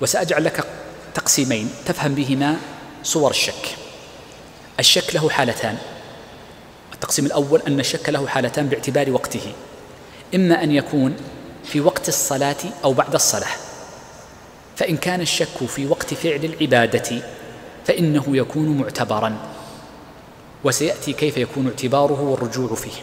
[0.00, 0.64] وسأجعل لك
[1.14, 2.56] تقسيمين تفهم بهما
[3.02, 3.76] صور الشك.
[4.80, 5.78] الشك له حالتان.
[6.94, 9.52] التقسيم الأول أن الشك له حالتان باعتبار وقته.
[10.34, 11.16] إما أن يكون
[11.64, 13.56] في وقت الصلاة أو بعد الصلاة.
[14.76, 17.22] فإن كان الشك في وقت فعل العبادة
[17.86, 19.36] فإنه يكون معتبرا.
[20.64, 23.02] وسيأتي كيف يكون اعتباره والرجوع فيه.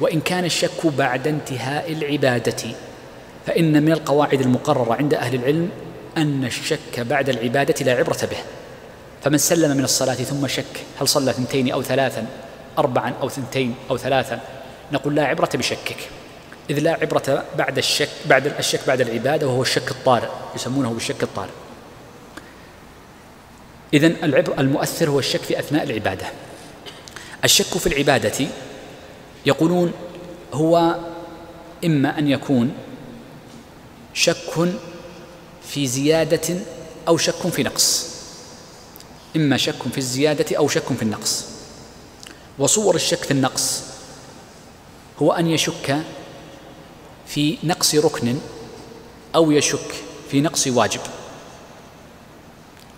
[0.00, 2.74] وإن كان الشك بعد انتهاء العبادة
[3.46, 5.70] فإن من القواعد المقررة عند أهل العلم
[6.16, 8.36] أن الشك بعد العبادة لا عبرة به.
[9.22, 12.26] فمن سلم من الصلاة ثم شك هل صلى ثنتين أو ثلاثا
[12.78, 14.40] أربعا أو ثنتين أو ثلاثا
[14.92, 15.96] نقول لا عبرة بشكك.
[16.70, 21.50] إذ لا عبرة بعد الشك بعد الشك بعد العبادة وهو الشك الطارئ يسمونه بالشك الطارئ.
[23.94, 26.26] إذا العبر المؤثر هو الشك في أثناء العبادة.
[27.44, 28.46] الشك في العبادة
[29.46, 29.92] يقولون
[30.52, 30.96] هو
[31.84, 32.72] إما أن يكون
[34.14, 34.72] شك
[35.68, 36.56] في زيادة
[37.08, 38.10] أو شك في نقص.
[39.36, 41.44] إما شك في الزيادة أو شك في النقص.
[42.58, 43.82] وصور الشك في النقص
[45.22, 46.02] هو أن يشك
[47.26, 48.38] في نقص ركن
[49.34, 49.94] أو يشك
[50.30, 51.00] في نقص واجب.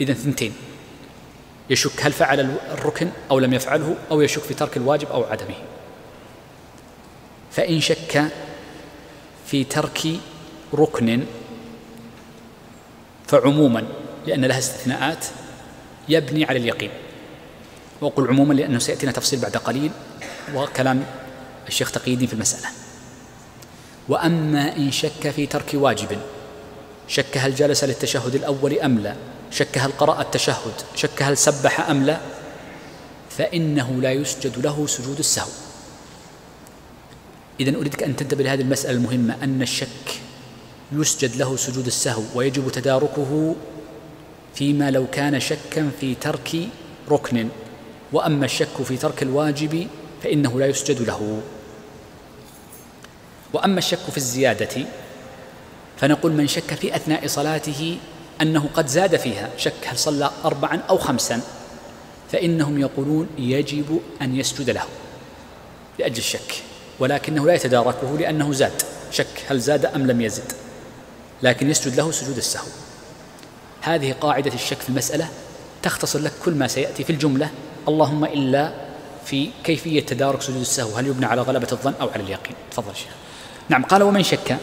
[0.00, 0.54] إذا ثنتين
[1.70, 2.40] يشك هل فعل
[2.72, 5.54] الركن أو لم يفعله أو يشك في ترك الواجب أو عدمه.
[7.50, 8.24] فإن شك
[9.46, 10.06] في ترك
[10.74, 11.24] ركن
[13.26, 13.84] فعموما
[14.26, 15.26] لأن لها استثناءات
[16.08, 16.90] يبني على اليقين.
[18.00, 19.90] وأقول عموما لأنه سيأتينا تفصيل بعد قليل
[20.54, 21.04] وكلام
[21.68, 22.68] الشيخ تقي الدين في المسألة.
[24.08, 26.18] وأما إن شك في ترك واجب
[27.08, 29.16] شك هل جلس للتشهد الأول أم لا؟
[29.50, 32.20] شك هل قرأ التشهد شك هل سبح أم لا؟
[33.30, 35.50] فإنه لا يسجد له سجود السهو.
[37.60, 40.21] إذا أريدك أن تنتبه لهذه المسألة المهمة أن الشك
[40.92, 43.54] يسجد له سجود السهو ويجب تداركه
[44.54, 46.68] فيما لو كان شكا في ترك
[47.10, 47.48] ركن.
[48.12, 49.86] وأما الشك في ترك الواجب
[50.22, 51.40] فإنه لا يسجد له.
[53.52, 54.86] وأما الشك في الزيادة
[55.96, 57.98] فنقول من شك في أثناء صلاته
[58.42, 59.50] أنه قد زاد فيها.
[59.56, 61.40] شك هل صلى اربعا أو خمسا
[62.32, 64.84] فإنهم يقولون يجب أن يسجد له
[65.98, 66.54] لأجل الشك
[66.98, 68.82] ولكنه لا يتداركه لأنه زاد.
[69.10, 70.61] شك هل زاد أم لم يزد؟
[71.42, 72.66] لكن يسجد له سجود السهو.
[73.80, 75.28] هذه قاعدة الشك في المسألة
[75.82, 77.50] تختصر لك كل ما سيأتي في الجملة.
[77.88, 78.72] اللهم إلا
[79.24, 80.96] في كيفية تدارك سجود السهو.
[80.96, 83.12] هل يبنى على غلبة الظن أو على اليقين؟ تفضل شيخ.
[83.68, 84.56] نعم قال ومن شك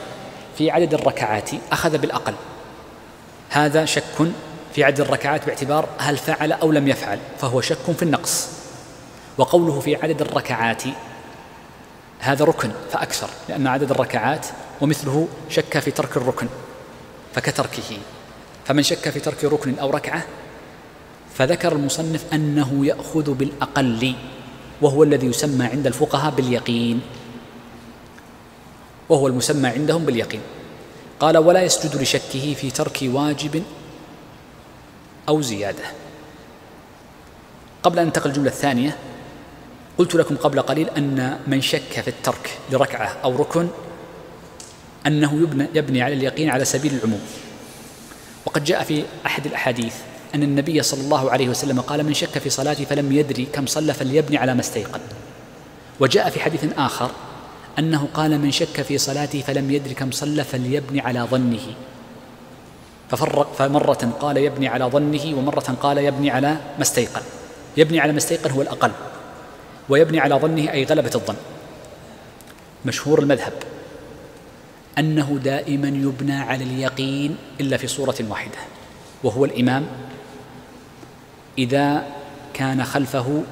[0.58, 2.34] في عدد الركعات أخذ بالأقل.
[3.50, 4.32] هذا شك
[4.76, 8.48] في عدد الركعات باعتبار هل فعل أو لم يفعل فهو شك في النقص.
[9.38, 10.84] وقوله في عدد الركعات
[12.20, 14.46] هذا ركن فأكثر لأن عدد الركعات
[14.82, 16.48] ومثله شك في ترك الركن.
[17.40, 17.98] فكتركه.
[18.66, 20.26] فمن شك في ترك ركن أو ركعة
[21.36, 24.16] فذكر المصنف أنه يأخذ بالأقل
[24.82, 27.02] وهو الذي يسمى عند الفقهاء باليقين.
[29.10, 30.42] وهو المسمى عندهم باليقين.
[31.20, 33.64] قال ولا يسجد لشكه في ترك واجب
[35.30, 35.84] أو زيادة.
[37.84, 38.98] قبل أن ننتقل الجملة الثانية
[39.98, 43.68] قلت لكم قبل قليل أن من شك في الترك لركعة أو ركن
[45.08, 47.22] أنه يبنى, يبني على اليقين على سبيل العموم.
[48.46, 49.94] وقد جاء في أحد الأحاديث
[50.36, 53.94] أن النبي صلى الله عليه وسلم قال من شك في صلاته فلم يدري كم صلى
[53.94, 55.00] فليبني على ما استيقن.
[56.00, 57.12] وجاء في حديث آخر
[57.80, 61.74] أنه قال من شك في صلاته فلم يدري كم صلى فليبني على ظنه.
[63.10, 65.38] ففرق فمرة قال يبني على ظنه.
[65.38, 67.22] ومرة قال يبني على ما استيقن.
[67.78, 68.92] يبني على ما استيقن هو الأقل
[69.90, 71.36] ويبني على ظنه أي غلبة الظن.
[72.86, 73.54] مشهور المذهب.
[75.00, 78.58] أنه دائما يبنى على اليقين إلا في صورة واحدة
[79.24, 79.88] وهو الإمام.
[81.58, 82.08] إذا
[82.54, 83.44] كان خلفه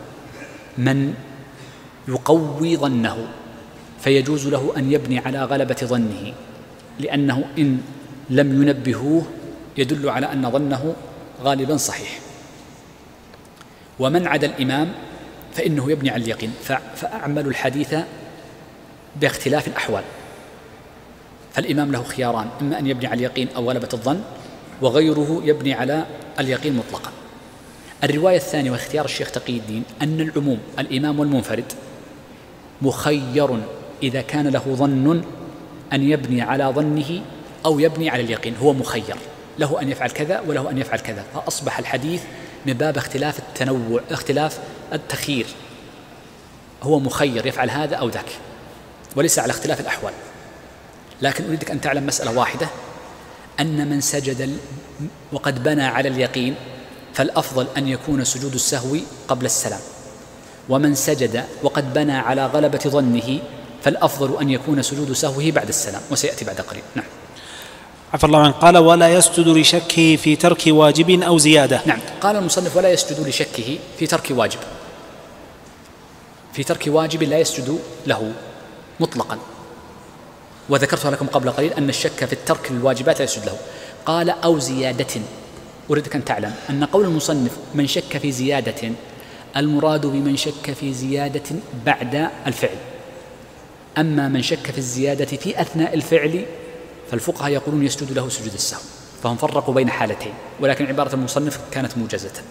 [0.77, 1.13] من
[2.07, 3.27] يقوي ظنه
[3.99, 6.33] فيجوز له أن يبني على غلبة ظنه
[6.99, 7.81] لأنه إن
[8.29, 9.25] لم ينبهوه
[9.77, 10.95] يدل على أن ظنه
[11.43, 12.19] غالبا صحيح.
[13.99, 14.91] ومن عدا الإمام
[15.53, 16.53] فإنه يبني على اليقين.
[16.95, 17.95] فأعمل الحديث
[19.21, 20.03] باختلاف الأحوال.
[21.57, 24.21] فالإمام له خياران إما أن يبني على اليقين أو غلبة الظن
[24.81, 26.05] وغيره يبني على
[26.39, 27.11] اليقين مطلقا.
[28.03, 31.73] الرواية الثانية واختيار الشيخ تقي الدين أن العموم الإمام والمنفرد
[32.81, 33.59] مخير
[34.03, 35.23] إذا كان له ظن
[35.93, 37.21] أن يبني على ظنه
[37.65, 39.15] أو يبني على اليقين هو مخير.
[39.59, 41.23] له أن يفعل كذا وله أن يفعل كذا.
[41.33, 42.23] فأصبح الحديث
[42.65, 44.59] من باب اختلاف التنوع اختلاف
[44.93, 45.45] التخيير.
[46.83, 48.29] هو مخير يفعل هذا أو ذاك.
[49.15, 50.13] وليس على اختلاف الأحوال.
[51.21, 52.67] لكن أريدك أن تعلم مسألة واحدة
[53.59, 54.57] أن من سجد
[55.31, 56.55] وقد بنى على اليقين
[57.13, 58.97] فالأفضل أن يكون سجود السهو
[59.27, 59.79] قبل السلام.
[60.69, 63.39] ومن سجد وقد بنى على غلبة ظنه
[63.83, 66.01] فالأفضل أن يكون سجود سهوه بعد السلام.
[66.11, 66.83] وسيأتي بعد قليل.
[66.95, 67.05] نعم.
[68.13, 68.51] عفى الله عنه.
[68.51, 71.81] قال ولا يسجد لشكه في ترك واجب أو زيادة.
[71.85, 71.99] نعم.
[72.21, 74.59] قال المصنف ولا يسجد لشكه في ترك واجب.
[76.53, 78.31] في ترك واجب لا يسجد له
[78.99, 79.37] مطلقا.
[80.69, 83.57] وذكرت لكم قبل قليل أن الشك في الترك للواجبات لا يسجد له.
[84.05, 85.21] قال أو زيادة.
[85.91, 88.91] أريدك أن تعلم أن قول المصنف من شك في زيادة
[89.57, 91.55] المراد بمن شك في زيادة
[91.85, 92.77] بعد الفعل.
[93.97, 96.45] أما من شك في الزيادة في أثناء الفعل
[97.11, 98.81] فالفقهاء يقولون يسجد له سجود السهو.
[99.23, 102.41] فهم فرقوا بين حالتين ولكن عبارة المصنف كانت موجزة.